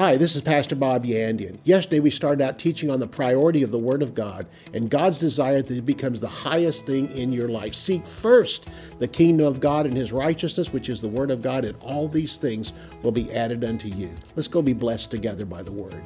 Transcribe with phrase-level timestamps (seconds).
[0.00, 1.58] Hi, this is Pastor Bob Yandian.
[1.62, 5.18] Yesterday we started out teaching on the priority of the Word of God and God's
[5.18, 7.74] desire that it becomes the highest thing in your life.
[7.74, 8.66] Seek first
[8.98, 12.08] the kingdom of God and His righteousness, which is the Word of God, and all
[12.08, 14.08] these things will be added unto you.
[14.36, 16.02] Let's go be blessed together by the Word.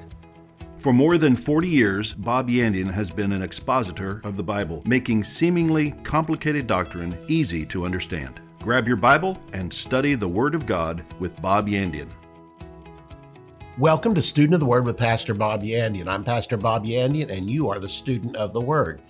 [0.78, 5.22] For more than 40 years, Bob Yandian has been an expositor of the Bible, making
[5.22, 8.40] seemingly complicated doctrine easy to understand.
[8.60, 12.10] Grab your Bible and study the Word of God with Bob Yandian.
[13.76, 16.06] Welcome to Student of the Word with Pastor Bob Yandian.
[16.06, 19.02] I'm Pastor Bob Yandian, and you are the student of the Word.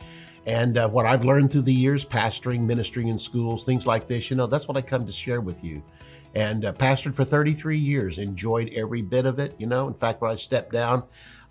[0.47, 4.31] And uh, what I've learned through the years, pastoring, ministering in schools, things like this,
[4.31, 5.83] you know, that's what I come to share with you.
[6.35, 9.55] And uh, pastored for 33 years, enjoyed every bit of it.
[9.59, 11.03] You know, in fact, when I stepped down,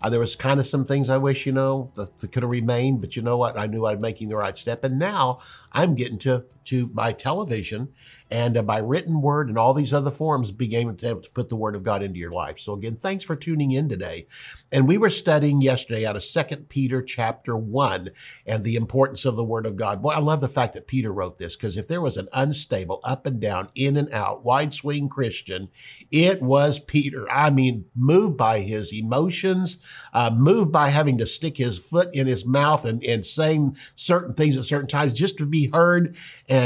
[0.02, 2.50] uh, there was kind of some things I wish, you know, that, that could have
[2.50, 3.56] remained, but you know what?
[3.56, 4.82] I knew I was making the right step.
[4.82, 5.38] And now
[5.70, 7.88] I'm getting to to by television
[8.30, 11.56] and uh, by written word and all these other forms being able to put the
[11.56, 12.58] word of God into your life.
[12.58, 14.26] So again, thanks for tuning in today.
[14.72, 18.10] And we were studying yesterday out of Second Peter chapter 1
[18.44, 20.02] and the importance of the word of God.
[20.02, 23.00] Boy, I love the fact that Peter wrote this because if there was an unstable,
[23.04, 25.68] up and down, in and out, wide swing Christian,
[26.10, 27.30] it was Peter.
[27.30, 29.78] I mean, moved by his emotions,
[30.12, 34.34] uh, moved by having to stick his foot in his mouth and, and saying certain
[34.34, 36.16] things at certain times just to be heard.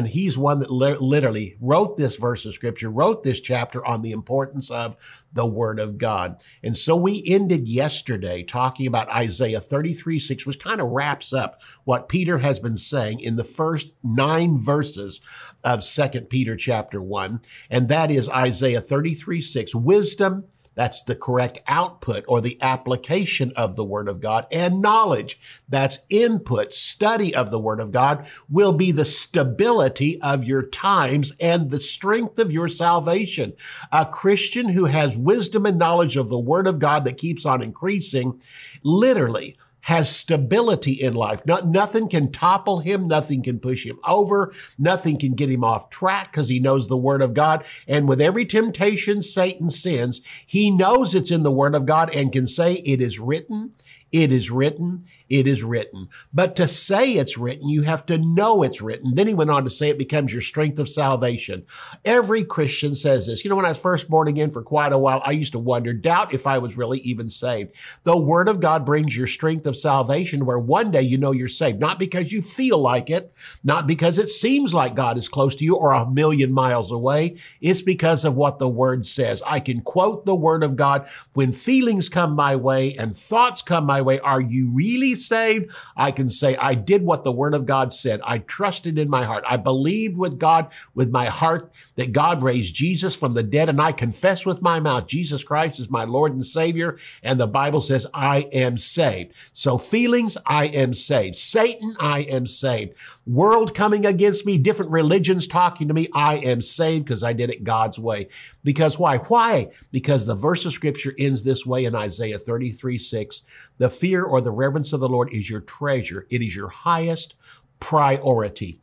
[0.09, 4.13] He's one that li- literally wrote this verse of scripture, wrote this chapter on the
[4.13, 4.97] importance of
[5.33, 6.43] the word of God.
[6.63, 11.61] And so we ended yesterday talking about Isaiah 33 6, which kind of wraps up
[11.85, 15.21] what Peter has been saying in the first nine verses
[15.65, 17.41] of Second Peter chapter 1.
[17.71, 20.45] And that is Isaiah 33 6, wisdom
[20.79, 24.47] that's the correct output or the application of the Word of God.
[24.53, 25.37] And knowledge,
[25.69, 31.33] that's input, study of the Word of God, will be the stability of your times
[31.41, 33.55] and the strength of your salvation.
[33.91, 37.61] A Christian who has wisdom and knowledge of the Word of God that keeps on
[37.61, 38.41] increasing,
[38.85, 39.57] literally,
[39.89, 41.41] has stability in life.
[41.47, 43.09] Not, nothing can topple him.
[43.09, 44.53] Nothing can push him over.
[44.79, 47.65] Nothing can get him off track because he knows the word of God.
[47.87, 52.31] And with every temptation Satan sends, he knows it's in the word of God and
[52.31, 53.73] can say it is written
[54.11, 55.05] it is written.
[55.29, 56.09] It is written.
[56.33, 59.15] But to say it's written, you have to know it's written.
[59.15, 61.67] Then he went on to say it becomes your strength of salvation.
[62.05, 63.45] Every Christian says this.
[63.45, 65.59] You know, when I was first born again for quite a while, I used to
[65.59, 67.75] wonder, doubt if I was really even saved.
[68.05, 71.49] The word of God brings your strength of salvation where one day you know you're
[71.49, 73.33] saved, not because you feel like it,
[73.63, 77.37] not because it seems like God is close to you or a million miles away.
[77.61, 79.43] It's because of what the word says.
[79.47, 83.85] I can quote the word of God when feelings come my way and thoughts come
[83.85, 84.21] my my way.
[84.21, 85.75] Are you really saved?
[85.97, 88.21] I can say, I did what the word of God said.
[88.25, 89.45] I trusted in my heart.
[89.47, 93.69] I believed with God, with my heart, that God raised Jesus from the dead.
[93.69, 96.99] And I confess with my mouth, Jesus Christ is my Lord and Savior.
[97.23, 99.35] And the Bible says, I am saved.
[99.53, 101.37] So feelings, I am saved.
[101.37, 102.97] Satan, I am saved.
[103.27, 107.51] World coming against me, different religions talking to me, I am saved because I did
[107.51, 108.29] it God's way.
[108.65, 109.19] Because why?
[109.19, 109.69] Why?
[109.91, 113.43] Because the verse of scripture ends this way in Isaiah 33, 6.
[113.79, 116.27] The fear or the reverence of the Lord is your treasure.
[116.31, 117.35] It is your highest
[117.81, 118.81] priority.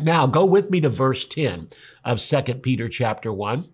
[0.00, 1.68] Now go with me to verse 10
[2.04, 3.68] of 2 Peter chapter 1.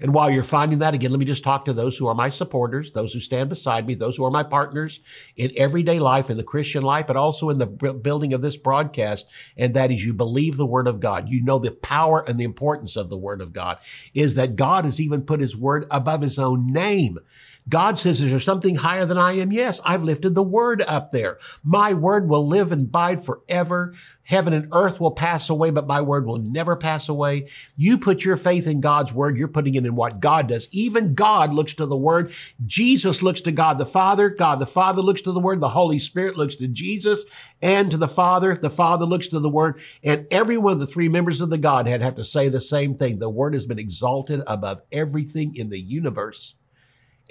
[0.00, 2.28] And while you're finding that, again, let me just talk to those who are my
[2.28, 4.98] supporters, those who stand beside me, those who are my partners
[5.36, 9.26] in everyday life, in the Christian life, but also in the building of this broadcast.
[9.56, 11.28] And that is you believe the word of God.
[11.28, 13.78] You know the power and the importance of the word of God
[14.12, 17.18] is that God has even put his word above his own name.
[17.68, 19.52] God says, Is there something higher than I am?
[19.52, 21.38] Yes, I've lifted the word up there.
[21.62, 23.94] My word will live and abide forever.
[24.24, 27.48] Heaven and earth will pass away, but my word will never pass away.
[27.76, 30.68] You put your faith in God's word, you're putting it in what God does.
[30.70, 32.32] Even God looks to the word.
[32.64, 34.28] Jesus looks to God the Father.
[34.30, 35.60] God the Father looks to the word.
[35.60, 37.24] The Holy Spirit looks to Jesus
[37.60, 38.54] and to the Father.
[38.54, 39.80] The Father looks to the word.
[40.02, 42.96] And every one of the three members of the Godhead have to say the same
[42.96, 43.18] thing.
[43.18, 46.54] The word has been exalted above everything in the universe.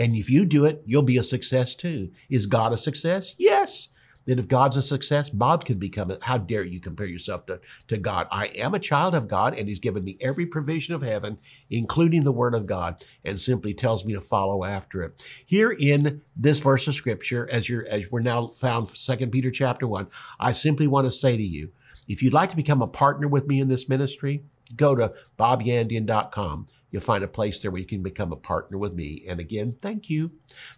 [0.02, 2.10] And if you do it, you'll be a success too.
[2.28, 3.36] Is God a success?
[3.38, 3.90] Yes.
[4.26, 6.24] Then if God's a success, Bob can become it.
[6.24, 8.28] How dare you compare yourself to, to God?
[8.32, 11.38] I am a child of God and he's given me every provision of heaven,
[11.70, 15.24] including the word of God, and simply tells me to follow after it.
[15.46, 19.86] Here in this verse of scripture, as you're, as we're now found Second Peter chapter
[19.86, 20.08] one,
[20.40, 21.74] I simply want to say to you,
[22.08, 24.46] if you'd like to become a partner with me in this ministry,
[24.76, 26.66] go to bobyandian.com.
[26.92, 29.24] You'll find a place there where you can become a partner with me.
[29.28, 30.32] And again, thank you.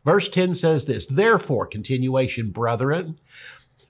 [0.06, 3.20] Verse 10 says this, therefore, continuation, brethren,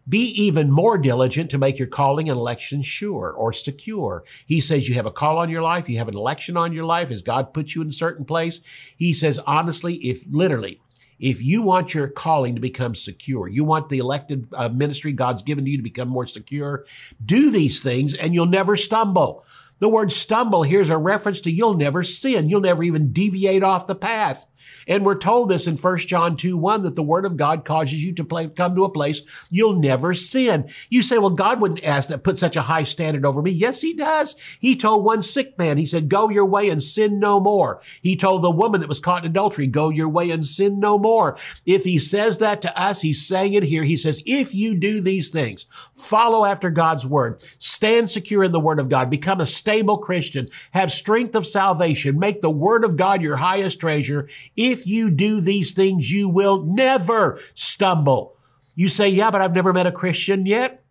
[0.07, 4.23] Be even more diligent to make your calling and election sure or secure.
[4.45, 6.85] He says you have a call on your life, you have an election on your
[6.85, 8.61] life as God puts you in a certain place.
[8.97, 10.81] He says, honestly, if literally,
[11.19, 15.43] if you want your calling to become secure, you want the elected uh, ministry God's
[15.43, 16.85] given to you to become more secure,
[17.23, 19.45] do these things and you'll never stumble.
[19.83, 22.47] The word stumble here's a reference to you'll never sin.
[22.47, 24.47] You'll never even deviate off the path.
[24.87, 28.03] And we're told this in 1 John 2 1 that the word of God causes
[28.03, 30.69] you to play, come to a place you'll never sin.
[30.89, 33.51] You say, well, God wouldn't ask that, put such a high standard over me.
[33.51, 34.35] Yes, he does.
[34.59, 37.81] He told one sick man, he said, go your way and sin no more.
[38.01, 40.97] He told the woman that was caught in adultery, go your way and sin no
[40.97, 41.37] more.
[41.65, 43.83] If he says that to us, he's saying it here.
[43.83, 45.65] He says, if you do these things,
[45.95, 50.47] follow after God's word, stand secure in the word of God, become a stable Christian,
[50.71, 55.41] have strength of salvation, make the word of God your highest treasure, if you do
[55.41, 58.37] these things, you will never stumble.
[58.75, 60.82] You say, yeah, but I've never met a Christian yet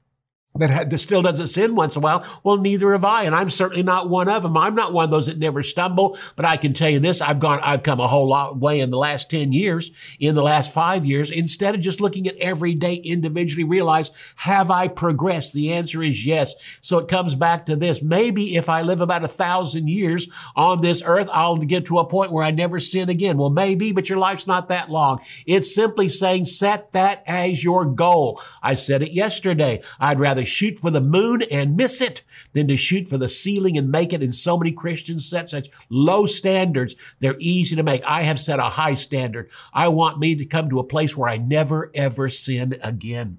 [0.54, 2.40] that still doesn't sin once in a while.
[2.42, 4.56] Well, neither have I, and I'm certainly not one of them.
[4.56, 7.40] I'm not one of those that never stumble, but I can tell you this: I've
[7.40, 9.90] gone, I've come a whole lot way in the last ten years,
[10.20, 11.30] in the last five years.
[11.30, 15.54] Instead of just looking at every day individually, realize have I progressed?
[15.54, 16.54] The answer is yes.
[16.82, 20.82] So it comes back to this: maybe if I live about a thousand years on
[20.82, 23.38] this earth, I'll get to a point where I never sin again.
[23.38, 25.20] Well, maybe, but your life's not that long.
[25.46, 28.42] It's simply saying set that as your goal.
[28.62, 29.80] I said it yesterday.
[29.98, 32.22] I'd rather rather shoot for the moon and miss it
[32.52, 34.22] than to shoot for the ceiling and make it.
[34.22, 36.96] And so many Christians set such low standards.
[37.20, 38.02] They're easy to make.
[38.04, 39.50] I have set a high standard.
[39.72, 43.38] I want me to come to a place where I never ever sin again.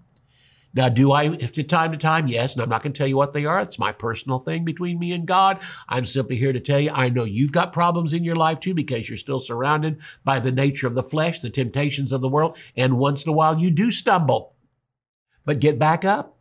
[0.75, 2.25] Now, do I, if to time to time?
[2.25, 2.55] Yes.
[2.55, 3.59] And I'm not going to tell you what they are.
[3.59, 5.59] It's my personal thing between me and God.
[5.87, 8.73] I'm simply here to tell you, I know you've got problems in your life too
[8.73, 12.57] because you're still surrounded by the nature of the flesh, the temptations of the world.
[12.75, 14.55] And once in a while you do stumble.
[15.45, 16.33] But get back up.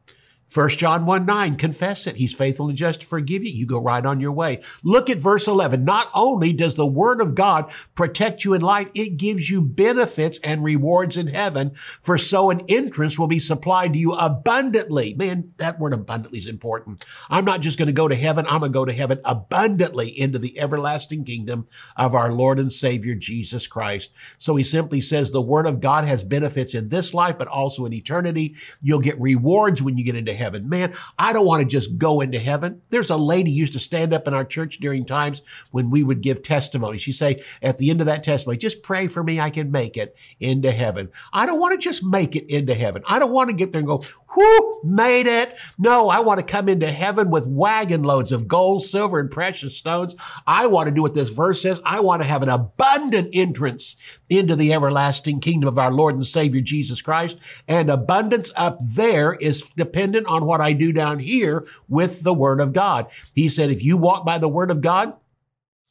[0.53, 2.17] 1 John 1 9, confess it.
[2.17, 3.51] He's faithful and just to forgive you.
[3.51, 4.61] You go right on your way.
[4.83, 5.83] Look at verse 11.
[5.83, 10.39] Not only does the word of God protect you in life, it gives you benefits
[10.41, 11.73] and rewards in heaven.
[12.03, 15.15] For so an entrance will be supplied to you abundantly.
[15.15, 17.03] Man, that word abundantly is important.
[17.31, 18.45] I'm not just going to go to heaven.
[18.47, 21.65] I'm going to go to heaven abundantly into the everlasting kingdom
[21.97, 24.13] of our Lord and Savior, Jesus Christ.
[24.37, 27.87] So he simply says the word of God has benefits in this life, but also
[27.87, 28.55] in eternity.
[28.83, 30.69] You'll get rewards when you get into heaven heaven.
[30.69, 32.83] Man, I don't want to just go into heaven.
[32.91, 36.21] There's a lady used to stand up in our church during times when we would
[36.21, 36.99] give testimony.
[36.99, 39.41] She'd say at the end of that testimony, just pray for me.
[39.41, 41.11] I can make it into heaven.
[41.33, 43.03] I don't want to just make it into heaven.
[43.07, 44.03] I don't want to get there and go,
[44.37, 45.57] whoo, made it.
[45.79, 49.77] No, I want to come into heaven with wagon loads of gold, silver, and precious
[49.77, 50.15] stones.
[50.47, 51.81] I want to do what this verse says.
[51.85, 53.97] I want to have an abundant entrance
[54.29, 57.39] into the everlasting kingdom of our Lord and Savior Jesus Christ.
[57.69, 62.61] And abundance up there is dependent on what I do down here with the Word
[62.61, 63.07] of God.
[63.35, 65.15] He said, if you walk by the Word of God,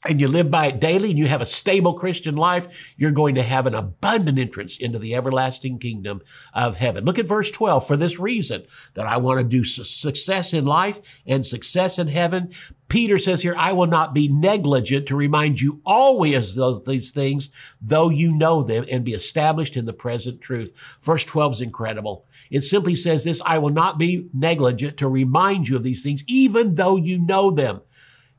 [0.04, 3.36] and you live by it daily and you have a stable Christian life, you're going
[3.36, 6.22] to have an abundant entrance into the everlasting kingdom
[6.54, 7.06] of heaven.
[7.06, 7.86] Look at verse 12.
[7.86, 8.66] For this reason,
[8.96, 12.52] that I want to do success in life and success in heaven,
[12.88, 17.50] Peter says here, I will not be negligent to remind you always of these things,
[17.80, 20.98] though you know them and be established in the present truth.
[21.02, 22.26] Verse 12 is incredible.
[22.50, 26.26] It simply says this, I will not be negligent to remind you of these things,
[26.28, 27.82] even though you know them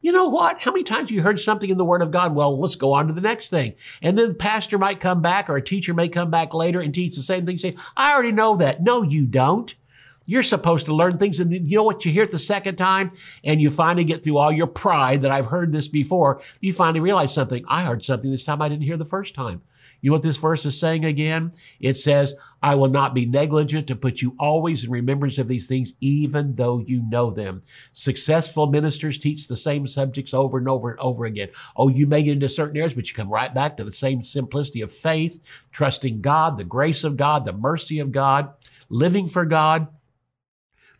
[0.02, 0.60] you know what?
[0.60, 2.34] How many times you heard something in the Word of God?
[2.34, 3.74] Well, let's go on to the next thing.
[4.02, 6.92] And then the pastor might come back or a teacher may come back later and
[6.92, 7.56] teach the same thing.
[7.56, 8.82] Say, I already know that.
[8.82, 9.74] No, you don't.
[10.26, 11.38] You're supposed to learn things.
[11.38, 12.04] And you know what?
[12.04, 13.12] You hear it the second time
[13.44, 16.40] and you finally get through all your pride that I've heard this before.
[16.60, 17.64] You finally realize something.
[17.68, 19.62] I heard something this time I didn't hear the first time.
[20.02, 21.52] You know what this verse is saying again?
[21.80, 25.68] It says, I will not be negligent to put you always in remembrance of these
[25.68, 27.62] things, even though you know them.
[27.92, 31.48] Successful ministers teach the same subjects over and over and over again.
[31.76, 34.22] Oh, you may get into certain areas, but you come right back to the same
[34.22, 35.40] simplicity of faith,
[35.70, 38.52] trusting God, the grace of God, the mercy of God,
[38.88, 39.86] living for God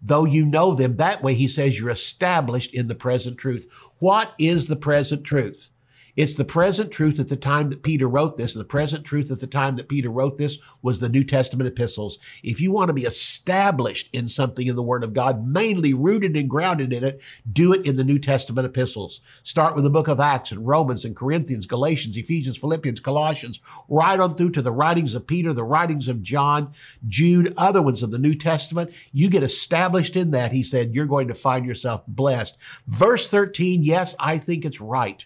[0.04, 0.96] though you know them.
[0.96, 3.72] That way, he says you're established in the present truth.
[4.00, 5.70] What is the present truth?
[6.14, 8.52] It's the present truth at the time that Peter wrote this.
[8.52, 12.18] The present truth at the time that Peter wrote this was the New Testament epistles.
[12.42, 16.36] If you want to be established in something in the Word of God, mainly rooted
[16.36, 19.22] and grounded in it, do it in the New Testament epistles.
[19.42, 24.20] Start with the book of Acts and Romans and Corinthians, Galatians, Ephesians, Philippians, Colossians, right
[24.20, 26.72] on through to the writings of Peter, the writings of John,
[27.08, 28.92] Jude, other ones of the New Testament.
[29.12, 32.58] You get established in that, he said, you're going to find yourself blessed.
[32.86, 35.24] Verse 13, yes, I think it's right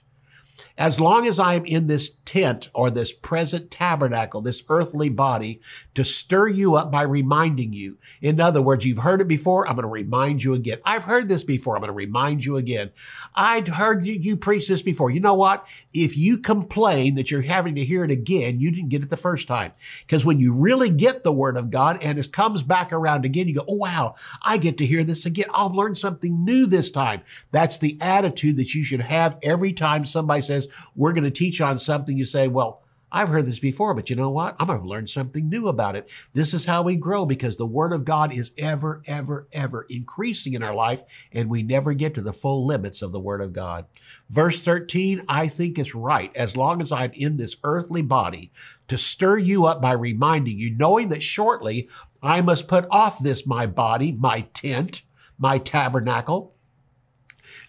[0.79, 5.61] As long as I am in this tent or this present tabernacle, this earthly body,
[5.95, 7.97] to stir you up by reminding you.
[8.21, 9.67] In other words, you've heard it before.
[9.67, 10.79] I'm going to remind you again.
[10.85, 11.77] I've heard this before.
[11.77, 12.91] I'm going to remind you again.
[13.35, 15.11] I'd heard you, you preach this before.
[15.11, 15.67] You know what?
[15.95, 19.17] If you complain that you're having to hear it again, you didn't get it the
[19.17, 19.73] first time.
[20.01, 23.49] Because when you really get the word of God and it comes back around again,
[23.49, 25.47] you go, oh, wow, I get to hear this again.
[25.55, 27.23] I've learned something new this time.
[27.51, 31.61] That's the attitude that you should have every time somebody says, we're going to teach
[31.61, 32.17] on something.
[32.17, 32.83] You say, well,
[33.13, 34.57] I've heard this before, but you know what?
[34.59, 36.11] I'm going to learn something new about it.
[36.33, 40.55] This is how we grow because the Word of God is ever, ever, ever increasing
[40.55, 43.53] in our life, and we never get to the full limits of the Word of
[43.53, 43.87] God.
[44.29, 46.35] Verse 13, I think is right.
[46.35, 48.51] As long as I'm in this earthly body,
[48.89, 51.89] to stir you up by reminding you, knowing that shortly
[52.23, 55.03] I must put off this my body, my tent,
[55.39, 56.56] my tabernacle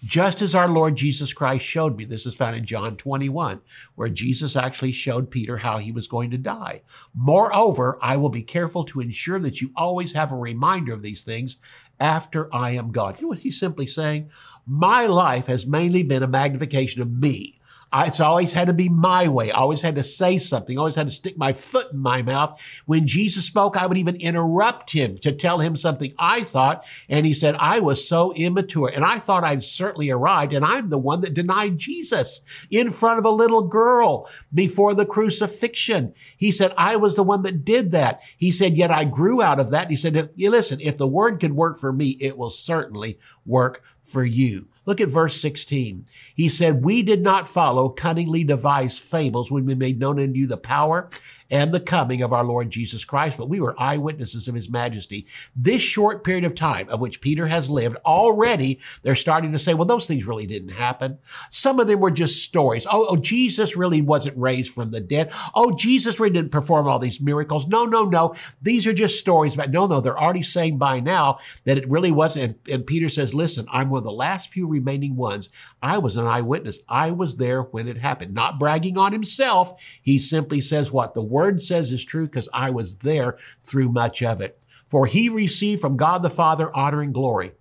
[0.04, 2.06] just as our Lord Jesus Christ showed me.
[2.06, 3.62] This is found in John 21,
[3.96, 6.82] where Jesus actually showed Peter how he was going to die.
[7.16, 11.24] Moreover, I will be careful to ensure that you always have a reminder of these
[11.24, 11.58] things
[12.00, 13.16] after I am gone.
[13.16, 14.30] You know what he's simply saying?
[14.66, 17.57] My life has mainly been a magnification of me.
[17.94, 19.52] It's always had to be my way.
[19.52, 20.78] I always had to say something.
[20.78, 22.82] I always had to stick my foot in my mouth.
[22.86, 26.86] When Jesus spoke, I would even interrupt him to tell him something I thought.
[27.08, 30.54] And he said, I was so immature and I thought I'd certainly arrived.
[30.54, 35.06] And I'm the one that denied Jesus in front of a little girl before the
[35.06, 36.14] crucifixion.
[36.36, 38.22] He said, I was the one that did that.
[38.38, 39.90] He said, yet I grew out of that.
[39.90, 43.82] He said, if, listen, if the word can work for me, it will certainly work
[44.02, 44.68] for you.
[44.88, 46.06] Look at verse 16.
[46.34, 50.48] He said, We did not follow cunningly devised fables when we made known unto you
[50.48, 51.10] the power
[51.50, 55.26] and the coming of our Lord Jesus Christ, but we were eyewitnesses of his majesty.
[55.56, 59.74] This short period of time of which Peter has lived, already they're starting to say,
[59.74, 61.20] well, those things really didn't happen.
[61.50, 62.86] Some of them were just stories.
[62.90, 65.32] Oh, oh Jesus really wasn't raised from the dead.
[65.56, 67.68] Oh, Jesus really didn't perform all these miracles.
[67.68, 68.36] No, no, no.
[68.62, 72.12] These are just stories But no, no, they're already saying by now that it really
[72.12, 72.58] wasn't.
[72.68, 75.50] And, and Peter says, listen, I'm one of the last few remaining ones.
[75.82, 76.80] I was an eyewitness.
[76.88, 78.34] I was there when it happened.
[78.34, 79.82] Not bragging on himself.
[80.02, 84.24] He simply says what the word says is true because I was there through much
[84.24, 84.60] of it.
[84.88, 87.52] For he received from God the Father honor and glory.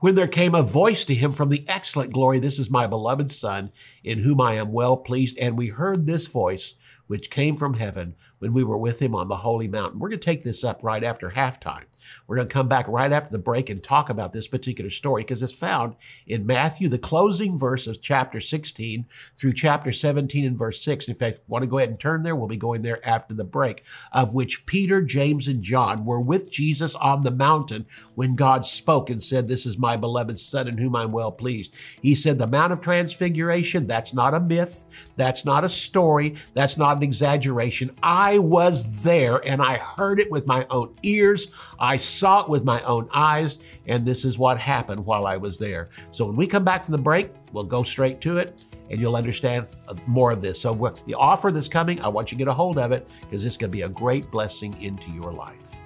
[0.00, 3.30] When there came a voice to him from the excellent glory, This is my beloved
[3.30, 3.70] Son,
[4.02, 5.38] in whom I am well pleased.
[5.38, 6.74] And we heard this voice,
[7.06, 9.98] which came from heaven when we were with him on the holy mountain.
[9.98, 11.84] We're going to take this up right after halftime.
[12.26, 15.22] We're going to come back right after the break and talk about this particular story
[15.22, 15.96] because it's found
[16.26, 21.08] in Matthew, the closing verse of chapter 16 through chapter 17 and verse 6.
[21.08, 22.36] If fact, want to go ahead and turn there?
[22.36, 23.82] We'll be going there after the break,
[24.12, 29.08] of which Peter, James, and John were with Jesus on the mountain when God spoke
[29.08, 31.74] and said, This is my beloved Son in whom I'm well pleased.
[32.02, 34.84] He said, The Mount of Transfiguration, that's not a myth.
[35.16, 36.34] That's not a story.
[36.52, 37.96] That's not an exaggeration.
[38.02, 41.48] I was there and I heard it with my own ears.
[41.78, 45.58] I saw it with my own eyes, and this is what happened while I was
[45.58, 45.90] there.
[46.10, 48.58] So when we come back from the break, we'll go straight to it
[48.90, 50.60] and you'll understand uh, more of this.
[50.60, 50.74] So
[51.06, 53.56] the offer that's coming, I want you to get a hold of it because it's
[53.56, 55.80] going to be a great blessing into your life.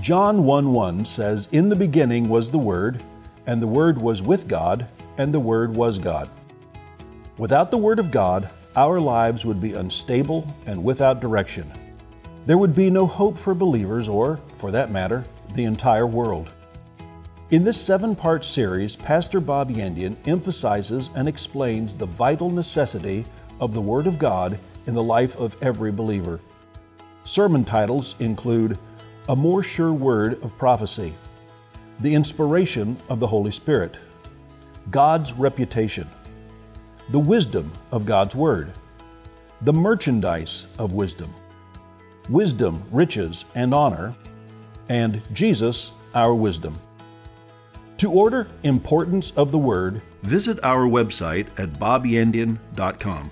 [0.00, 3.02] John 1 1 says, In the beginning was the Word,
[3.46, 6.28] and the Word was with God, and the Word was God.
[7.38, 11.72] Without the Word of God, our lives would be unstable and without direction.
[12.44, 16.50] There would be no hope for believers, or, for that matter, the entire world.
[17.50, 23.24] In this seven part series, Pastor Bob Yandian emphasizes and explains the vital necessity
[23.60, 26.38] of the Word of God in the life of every believer.
[27.24, 28.78] Sermon titles include
[29.28, 31.14] A More Sure Word of Prophecy,
[32.00, 33.96] The Inspiration of the Holy Spirit,
[34.90, 36.08] God's Reputation,
[37.10, 38.72] the wisdom of God's Word,
[39.62, 41.32] the merchandise of wisdom,
[42.28, 44.14] wisdom, riches, and honor,
[44.88, 46.78] and Jesus, our wisdom.
[47.98, 53.30] To order Importance of the Word, visit our website at bobyandian.com.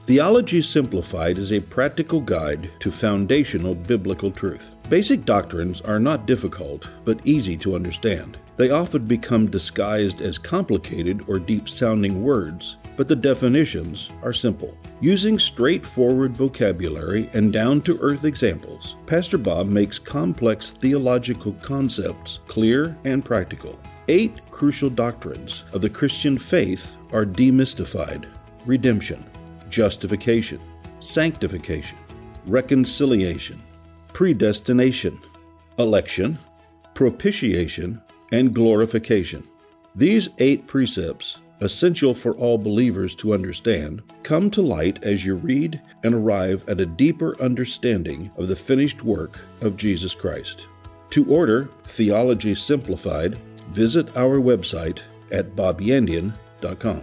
[0.00, 4.76] Theology Simplified is a practical guide to foundational biblical truth.
[4.88, 8.38] Basic doctrines are not difficult, but easy to understand.
[8.56, 14.76] They often become disguised as complicated or deep sounding words, but the definitions are simple.
[15.00, 22.96] Using straightforward vocabulary and down to earth examples, Pastor Bob makes complex theological concepts clear
[23.04, 23.78] and practical.
[24.08, 28.26] Eight crucial doctrines of the Christian faith are demystified
[28.64, 29.24] redemption
[29.68, 30.60] justification,
[31.00, 31.98] sanctification,
[32.46, 33.60] reconciliation,
[34.12, 35.20] predestination,
[35.78, 36.38] election,
[36.94, 38.00] propitiation,
[38.32, 39.46] and glorification.
[39.94, 45.80] These eight precepts essential for all believers to understand, come to light as you read
[46.04, 50.66] and arrive at a deeper understanding of the finished work of Jesus Christ.
[51.10, 53.38] To order Theology Simplified,
[53.70, 57.02] visit our website at bobyandian.com.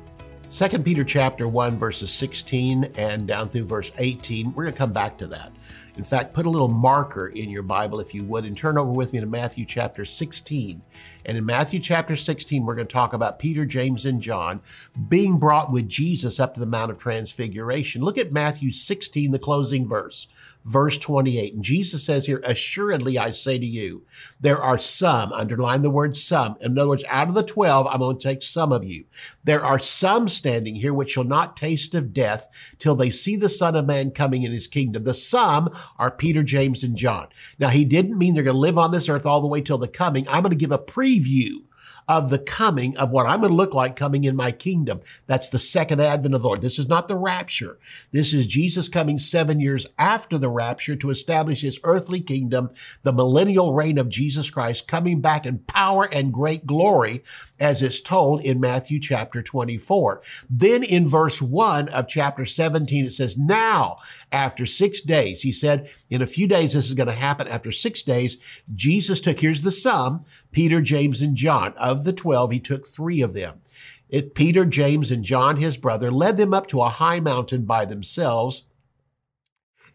[0.51, 4.53] 2 Peter chapter 1 verses 16 and down through verse 18.
[4.53, 5.53] We're going to come back to that.
[5.95, 8.91] In fact, put a little marker in your Bible if you would and turn over
[8.91, 10.81] with me to Matthew chapter 16.
[11.25, 14.61] And in Matthew chapter 16, we're going to talk about Peter, James, and John
[15.07, 18.01] being brought with Jesus up to the Mount of Transfiguration.
[18.01, 20.27] Look at Matthew 16, the closing verse,
[20.63, 21.53] verse 28.
[21.53, 24.05] And Jesus says here, Assuredly I say to you,
[24.39, 26.57] there are some, underline the word some.
[26.61, 29.05] In other words, out of the 12, I'm going to take some of you.
[29.43, 33.49] There are some standing here which shall not taste of death till they see the
[33.49, 35.03] Son of Man coming in his kingdom.
[35.03, 37.27] The some are Peter, James, and John.
[37.59, 39.77] Now, he didn't mean they're going to live on this earth all the way till
[39.77, 40.27] the coming.
[40.27, 41.63] I'm going to give a preview
[42.07, 45.01] of the coming of what I'm going to look like coming in my kingdom.
[45.27, 46.61] That's the second advent of the Lord.
[46.61, 47.77] This is not the rapture.
[48.11, 52.69] This is Jesus coming seven years after the rapture to establish his earthly kingdom,
[53.03, 57.23] the millennial reign of Jesus Christ coming back in power and great glory,
[57.59, 60.21] as is told in Matthew chapter 24.
[60.49, 63.97] Then in verse one of chapter 17, it says, now
[64.31, 67.47] after six days, he said, in a few days, this is going to happen.
[67.47, 68.37] After six days,
[68.73, 71.73] Jesus took, here's the some, Peter, James, and John.
[71.77, 73.61] Of the 12, he took three of them.
[74.09, 77.85] It, Peter, James, and John, his brother, led them up to a high mountain by
[77.85, 78.63] themselves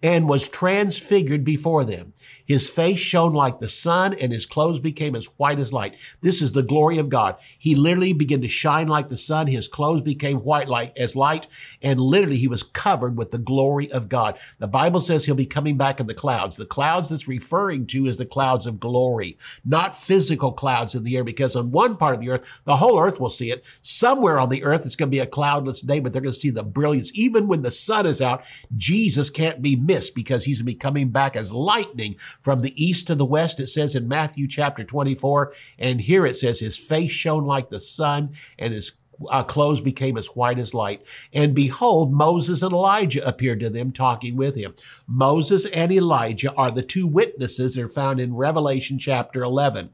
[0.02, 2.12] and was transfigured before them.
[2.46, 5.96] His face shone like the sun and his clothes became as white as light.
[6.20, 7.36] This is the glory of God.
[7.58, 9.46] He literally began to shine like the sun.
[9.46, 11.46] His clothes became white like as light
[11.82, 14.38] and literally he was covered with the glory of God.
[14.58, 16.56] The Bible says he'll be coming back in the clouds.
[16.56, 21.16] The clouds that's referring to is the clouds of glory, not physical clouds in the
[21.16, 23.64] air because on one part of the earth, the whole earth will see it.
[23.82, 26.38] Somewhere on the earth, it's going to be a cloudless day, but they're going to
[26.38, 27.10] see the brilliance.
[27.14, 28.44] Even when the sun is out,
[28.76, 32.82] Jesus can't be missed because he's going to be coming back as lightning from the
[32.82, 35.52] east to the west, it says in Matthew chapter 24.
[35.78, 38.92] And here it says, his face shone like the sun and his
[39.30, 41.04] uh, clothes became as white as light.
[41.32, 44.74] And behold, Moses and Elijah appeared to them talking with him.
[45.06, 49.90] Moses and Elijah are the two witnesses that are found in Revelation chapter 11.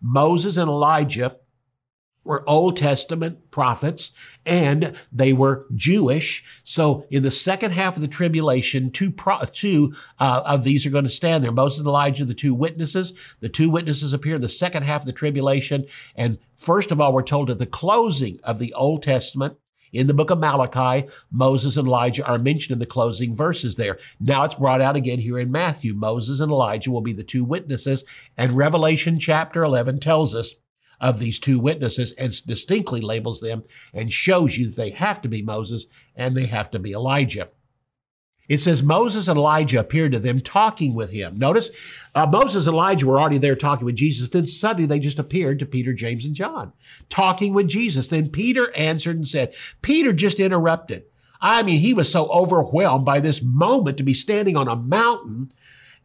[0.00, 1.36] Moses and Elijah
[2.24, 4.10] were Old Testament prophets
[4.46, 6.44] and they were Jewish.
[6.64, 10.90] So in the second half of the tribulation, two, pro- two uh, of these are
[10.90, 11.52] going to stand there.
[11.52, 13.12] Moses and Elijah, the two witnesses.
[13.40, 15.86] The two witnesses appear in the second half of the tribulation.
[16.16, 19.58] And first of all, we're told at the closing of the Old Testament,
[19.94, 23.96] in the book of Malachi, Moses and Elijah are mentioned in the closing verses there.
[24.18, 25.94] Now it's brought out again here in Matthew.
[25.94, 28.02] Moses and Elijah will be the two witnesses.
[28.36, 30.54] And Revelation chapter 11 tells us
[31.00, 35.28] of these two witnesses and distinctly labels them and shows you that they have to
[35.28, 37.48] be Moses and they have to be Elijah.
[38.48, 41.38] It says Moses and Elijah appeared to them talking with him.
[41.38, 41.70] Notice
[42.14, 44.28] uh, Moses and Elijah were already there talking with Jesus.
[44.28, 46.72] Then suddenly they just appeared to Peter, James, and John
[47.08, 48.08] talking with Jesus.
[48.08, 51.04] Then Peter answered and said, Peter just interrupted.
[51.40, 55.50] I mean, he was so overwhelmed by this moment to be standing on a mountain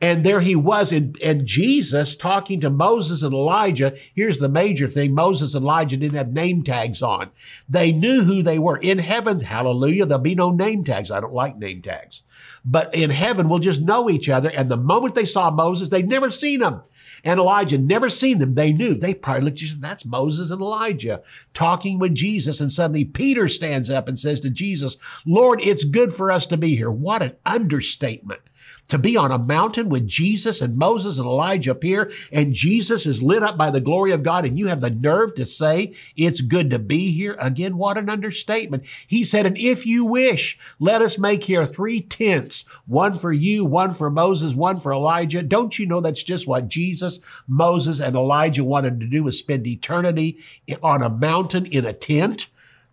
[0.01, 3.95] and there he was, and, and Jesus talking to Moses and Elijah.
[4.15, 7.31] Here's the major thing Moses and Elijah didn't have name tags on.
[7.67, 8.77] They knew who they were.
[8.77, 11.11] In heaven, hallelujah, there'll be no name tags.
[11.11, 12.23] I don't like name tags.
[12.63, 14.49] But in heaven, we'll just know each other.
[14.49, 16.81] And the moment they saw Moses, they'd never seen him.
[17.23, 18.55] And Elijah never seen them.
[18.55, 18.93] They knew.
[18.93, 21.21] They probably looked, at that's Moses and Elijah
[21.53, 22.61] talking with Jesus.
[22.61, 26.57] And suddenly Peter stands up and says to Jesus, Lord, it's good for us to
[26.57, 26.91] be here.
[26.91, 28.41] What an understatement
[28.89, 33.23] to be on a mountain with Jesus and Moses and Elijah appear, and Jesus is
[33.23, 36.41] lit up by the glory of God, and you have the nerve to say it's
[36.41, 37.37] good to be here.
[37.39, 38.85] Again, what an understatement.
[39.07, 43.63] He said, and if you wish, let us make here three tents, one for you,
[43.63, 45.43] one for Moses, one for Elijah.
[45.43, 49.67] Don't you know that's just what Jesus, Moses, and Elijah wanted to do was spend
[49.67, 50.39] eternity
[50.81, 52.47] on a mountain in a tent?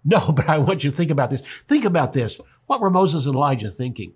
[0.05, 1.41] No, but I want you to think about this.
[1.41, 2.41] Think about this.
[2.67, 4.15] What were Moses and Elijah thinking?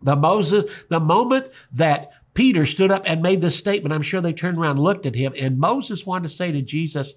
[0.00, 3.92] The Moses, the moment that Peter stood up and made this statement.
[3.92, 5.32] I'm sure they turned around and looked at him.
[5.36, 7.14] And Moses wanted to say to Jesus,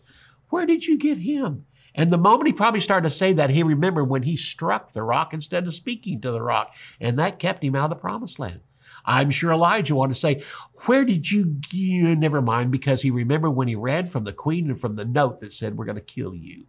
[0.49, 1.65] Where did you get him?
[1.93, 5.03] And the moment he probably started to say that, he remembered when he struck the
[5.03, 6.75] rock instead of speaking to the rock.
[6.99, 8.61] And that kept him out of the promised land.
[9.05, 10.43] I'm sure Elijah wanted to say,
[10.85, 14.71] Where did you, you never mind, because he remembered when he ran from the queen
[14.71, 16.65] and from the note that said, We're going to kill you.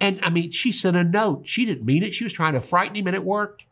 [0.00, 1.46] And I mean, she sent a note.
[1.46, 2.14] She didn't mean it.
[2.14, 3.66] She was trying to frighten him and it worked.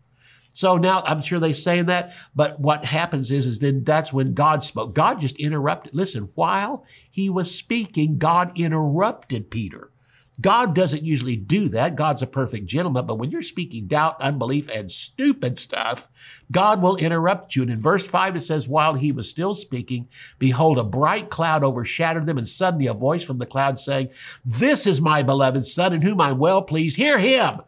[0.53, 4.35] So now I'm sure they saying that, but what happens is, is then that's when
[4.35, 4.95] God spoke.
[4.95, 5.95] God just interrupted.
[5.95, 9.93] Listen, while he was speaking, God interrupted Peter.
[10.41, 11.95] God doesn't usually do that.
[11.95, 13.07] God's a perfect gentleman.
[13.07, 16.09] But when you're speaking doubt, unbelief, and stupid stuff,
[16.51, 17.63] God will interrupt you.
[17.63, 21.63] And in verse 5, it says, While he was still speaking, behold, a bright cloud
[21.63, 24.09] overshadowed them, and suddenly a voice from the cloud saying,
[24.45, 26.97] This is my beloved Son, in whom I'm well pleased.
[26.97, 27.61] Hear him.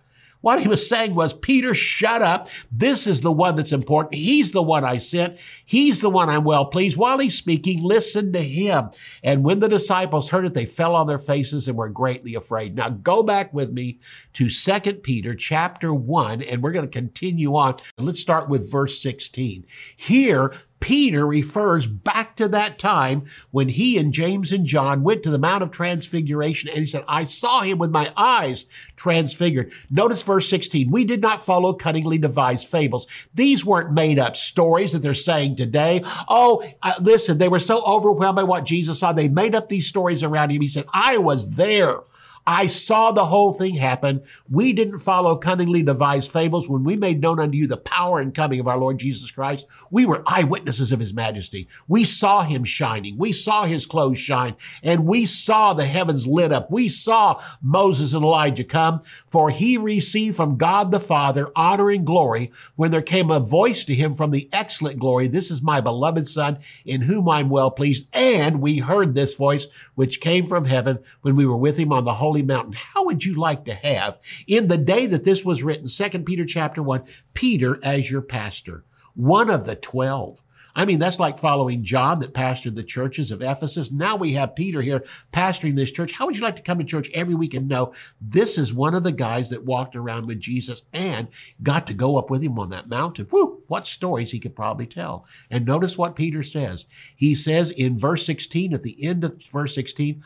[0.45, 2.49] What he was saying was, Peter, shut up.
[2.71, 4.17] This is the one that's important.
[4.17, 5.41] He's the one I sent.
[5.65, 6.99] He's the one I'm well pleased.
[6.99, 8.91] While he's speaking, listen to him.
[9.23, 12.77] And when the disciples heard it, they fell on their faces and were greatly afraid.
[12.77, 14.01] Now go back with me
[14.35, 17.77] to Second Peter chapter 1, and we're going to continue on.
[17.97, 19.65] Let's start with verse 16.
[19.97, 20.53] Here,
[20.85, 25.39] Peter refers back to that time when he and James and John went to the
[25.39, 29.73] Mount of Transfiguration and he said, I saw him with my eyes transfigured.
[29.89, 30.91] Notice verse 16.
[30.91, 33.07] We did not follow cunningly devised fables.
[33.33, 36.03] These weren't made up stories that they're saying today.
[36.29, 39.15] Oh, uh, listen, they were so overwhelmed by what Jesus saw.
[39.15, 40.61] They made up these stories around him.
[40.61, 42.01] He said, I was there.
[42.47, 44.23] I saw the whole thing happen.
[44.51, 46.69] We didn't follow cunningly devised fables.
[46.69, 49.67] When we made known unto you the power and coming of our Lord Jesus Christ,
[49.91, 51.69] we were eyewitnesses of his majesty.
[51.89, 53.17] We saw him shining.
[53.17, 56.71] We saw his clothes shine and we saw the heavens lit up.
[56.71, 62.07] We saw Moses and Elijah come for he received from God the Father honor and
[62.07, 65.29] glory when there came a voice to him from the excellent glory.
[65.29, 68.07] This is my beloved son in whom I'm well pleased.
[68.13, 72.05] And we heard this voice which came from heaven when we were with him on
[72.05, 72.73] the holy holy mountain.
[72.73, 74.19] How would you like to have
[74.49, 78.85] in the day that this was written, 2 Peter chapter 1, Peter as your pastor,
[79.15, 80.41] one of the 12?
[80.77, 83.93] I mean, that's like following John that pastored the churches of Ephesus.
[83.93, 86.11] Now we have Peter here pastoring this church.
[86.11, 88.97] How would you like to come to church every week and know this is one
[88.97, 91.29] of the guys that walked around with Jesus and
[91.63, 93.29] got to go up with him on that mountain?
[93.31, 95.25] Whew, what stories he could probably tell.
[95.49, 96.87] And notice what Peter says.
[97.15, 100.25] He says in verse 16, at the end of verse 16,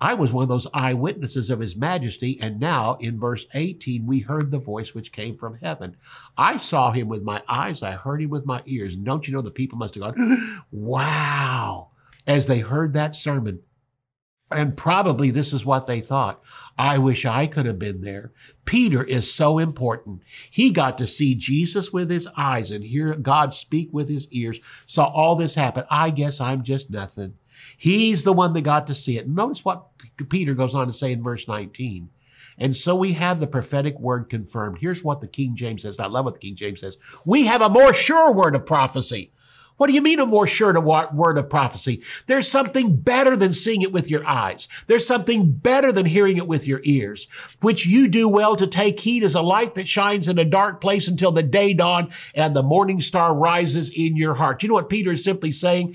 [0.00, 2.38] I was one of those eyewitnesses of his majesty.
[2.40, 5.96] And now in verse 18, we heard the voice which came from heaven.
[6.36, 7.82] I saw him with my eyes.
[7.82, 8.96] I heard him with my ears.
[8.96, 11.90] Don't you know the people must have gone, wow,
[12.26, 13.60] as they heard that sermon.
[14.52, 16.44] And probably this is what they thought.
[16.78, 18.32] I wish I could have been there.
[18.64, 20.22] Peter is so important.
[20.50, 24.60] He got to see Jesus with his eyes and hear God speak with his ears,
[24.86, 25.84] saw all this happen.
[25.90, 27.34] I guess I'm just nothing.
[27.76, 29.28] He's the one that got to see it.
[29.28, 29.86] Notice what
[30.28, 32.10] Peter goes on to say in verse 19.
[32.58, 34.78] And so we have the prophetic word confirmed.
[34.80, 35.98] Here's what the King James says.
[35.98, 36.96] I love what the King James says.
[37.24, 39.32] We have a more sure word of prophecy.
[39.76, 42.02] What do you mean a more sure word of prophecy?
[42.26, 44.68] There's something better than seeing it with your eyes.
[44.86, 47.28] There's something better than hearing it with your ears,
[47.60, 50.80] which you do well to take heed as a light that shines in a dark
[50.80, 54.62] place until the day dawn and the morning star rises in your heart.
[54.62, 55.94] You know what Peter is simply saying?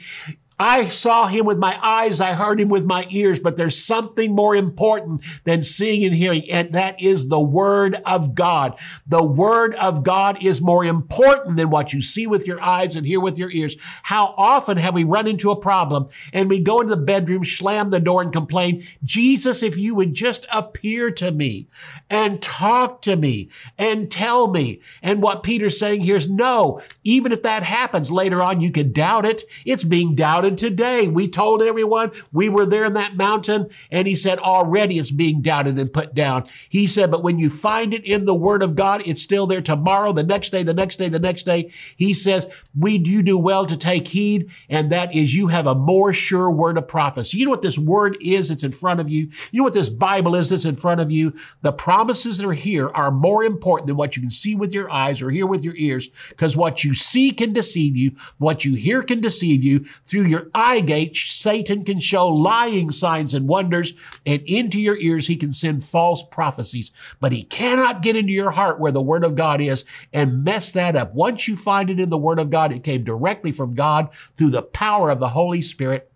[0.61, 2.21] I saw him with my eyes.
[2.21, 6.47] I heard him with my ears, but there's something more important than seeing and hearing,
[6.51, 8.77] and that is the word of God.
[9.07, 13.07] The word of God is more important than what you see with your eyes and
[13.07, 13.75] hear with your ears.
[14.03, 17.89] How often have we run into a problem and we go into the bedroom, slam
[17.89, 21.69] the door and complain, Jesus, if you would just appear to me
[22.07, 24.79] and talk to me and tell me.
[25.01, 28.91] And what Peter's saying here is no, even if that happens later on, you can
[28.91, 29.41] doubt it.
[29.65, 31.07] It's being doubted today.
[31.07, 35.41] We told everyone we were there in that mountain, and he said, already it's being
[35.41, 36.45] doubted and put down.
[36.69, 39.61] He said, but when you find it in the word of God, it's still there
[39.61, 41.71] tomorrow, the next day, the next day, the next day.
[41.95, 45.75] He says, we do do well to take heed, and that is you have a
[45.75, 47.37] more sure word of prophecy.
[47.37, 49.29] You know what this word is that's in front of you?
[49.51, 51.33] You know what this Bible is that's in front of you?
[51.61, 54.91] The promises that are here are more important than what you can see with your
[54.91, 58.75] eyes or hear with your ears, because what you see can deceive you, what you
[58.75, 63.93] hear can deceive you through your eye gate, Satan can show lying signs and wonders,
[64.25, 66.91] and into your ears he can send false prophecies.
[67.19, 70.71] But he cannot get into your heart where the Word of God is and mess
[70.71, 71.13] that up.
[71.13, 74.49] Once you find it in the Word of God, it came directly from God through
[74.49, 76.11] the power of the Holy Spirit.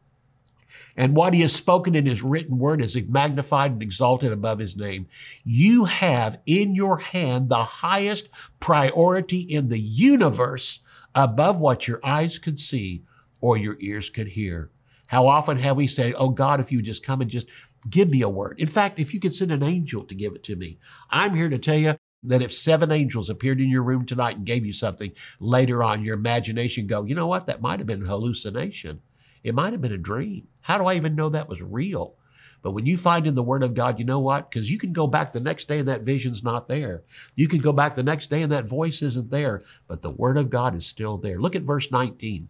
[0.98, 4.78] And what he has spoken in his written word is magnified and exalted above his
[4.78, 5.08] name.
[5.44, 8.30] You have in your hand the highest
[8.62, 10.80] priority in the universe
[11.14, 13.04] above what your eyes could see
[13.42, 14.72] or your ears could hear.
[15.08, 17.48] How often have we said, Oh God, if you just come and just
[17.90, 18.60] give me a word.
[18.60, 21.50] In fact, if you could send an angel to give it to me, I'm here
[21.50, 24.74] to tell you that if seven angels appeared in your room tonight and gave you
[24.74, 29.02] something, later on your imagination go, you know what, that might have been a hallucination.
[29.44, 30.48] It might have been a dream.
[30.62, 32.16] How do I even know that was real?
[32.64, 34.50] But when you find in the Word of God, you know what?
[34.50, 37.04] Because you can go back the next day and that vision's not there.
[37.36, 40.36] You can go back the next day and that voice isn't there, but the Word
[40.36, 41.40] of God is still there.
[41.40, 42.50] Look at verse 19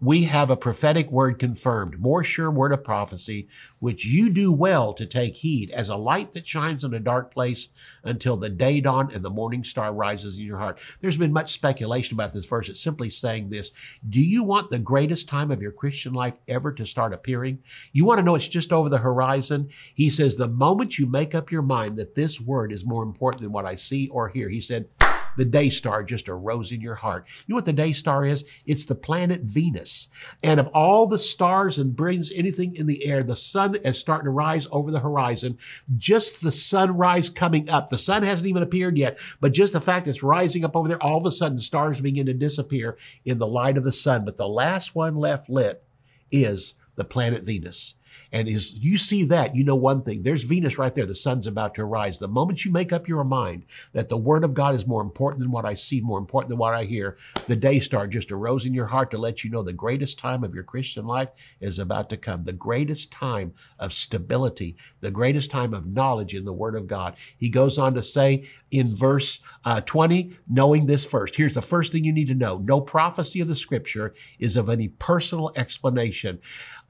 [0.00, 4.92] we have a prophetic word confirmed, more sure word of prophecy, which you do well
[4.92, 7.68] to take heed as a light that shines in a dark place
[8.02, 10.80] until the day dawn and the morning star rises in your heart.
[11.00, 12.68] There's been much speculation about this verse.
[12.68, 13.70] It's simply saying this.
[14.06, 17.60] Do you want the greatest time of your Christian life ever to start appearing?
[17.92, 19.70] You want to know it's just over the horizon?
[19.94, 23.42] He says, the moment you make up your mind that this word is more important
[23.42, 24.88] than what I see or hear, he said,
[25.36, 27.26] the day star just arose in your heart.
[27.46, 28.44] You know what the day star is?
[28.66, 30.08] It's the planet Venus.
[30.42, 34.24] And of all the stars and brings anything in the air, the sun is starting
[34.26, 35.58] to rise over the horizon.
[35.96, 37.88] Just the sunrise coming up.
[37.88, 41.02] The sun hasn't even appeared yet, but just the fact it's rising up over there,
[41.02, 44.24] all of a sudden stars begin to disappear in the light of the sun.
[44.24, 45.82] But the last one left lit
[46.30, 47.94] is the planet Venus.
[48.32, 50.22] And as you see that, you know one thing.
[50.22, 51.06] There's Venus right there.
[51.06, 52.18] The sun's about to rise.
[52.18, 55.40] The moment you make up your mind that the word of God is more important
[55.40, 58.66] than what I see, more important than what I hear, the day star just arose
[58.66, 61.28] in your heart to let you know the greatest time of your Christian life
[61.60, 62.44] is about to come.
[62.44, 67.16] The greatest time of stability, the greatest time of knowledge in the word of God.
[67.36, 71.36] He goes on to say in verse uh, 20, knowing this first.
[71.36, 72.58] Here's the first thing you need to know.
[72.58, 76.40] No prophecy of the scripture is of any personal explanation.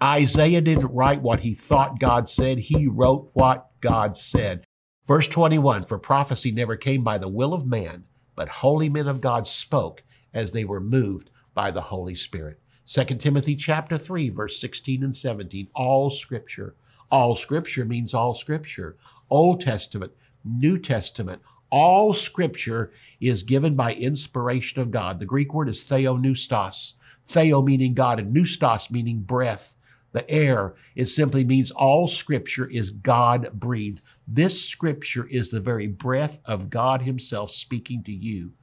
[0.03, 2.59] Isaiah didn't write what he thought God said.
[2.59, 4.65] He wrote what God said.
[5.07, 8.05] Verse 21, for prophecy never came by the will of man,
[8.35, 10.03] but holy men of God spoke
[10.33, 12.59] as they were moved by the Holy Spirit.
[12.87, 16.75] 2 Timothy chapter 3, verse 16 and 17, all scripture.
[17.11, 18.97] All scripture means all scripture.
[19.31, 20.13] Old Testament,
[20.45, 25.19] New Testament, all scripture is given by inspiration of God.
[25.19, 26.95] The Greek word is theopneustos.
[27.25, 29.77] Theo meaning God and pneustos meaning breath
[30.15, 30.75] the air.
[30.97, 34.01] It simply means all scripture is God breathed.
[34.27, 38.55] This scripture is the very breath of God Himself speaking to you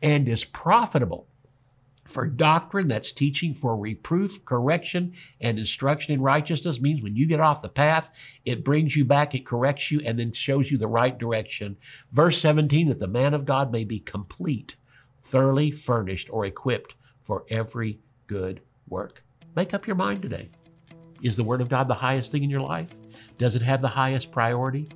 [0.00, 1.26] and is profitable
[2.10, 7.40] for doctrine, that's teaching for reproof, correction, and instruction in righteousness means when you get
[7.40, 8.10] off the path,
[8.44, 11.76] it brings you back, it corrects you, and then shows you the right direction.
[12.10, 14.76] Verse 17, that the man of God may be complete,
[15.18, 19.22] thoroughly furnished or equipped for every good work.
[19.54, 20.50] Make up your mind today.
[21.22, 22.94] Is the Word of God the highest thing in your life?
[23.38, 24.88] Does it have the highest priority?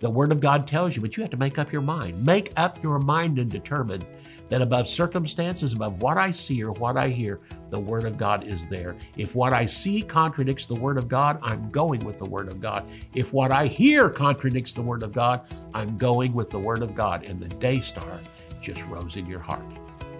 [0.00, 2.24] The Word of God tells you, but you have to make up your mind.
[2.24, 4.04] Make up your mind and determine
[4.48, 8.44] that above circumstances, above what I see or what I hear, the Word of God
[8.44, 8.96] is there.
[9.18, 12.60] If what I see contradicts the Word of God, I'm going with the Word of
[12.60, 12.90] God.
[13.14, 15.42] If what I hear contradicts the Word of God,
[15.74, 17.22] I'm going with the Word of God.
[17.24, 18.20] And the day star
[18.60, 19.64] just rose in your heart.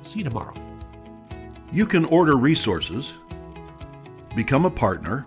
[0.03, 0.55] See you tomorrow.
[1.73, 3.15] You can order resources,
[4.37, 5.27] become a partner,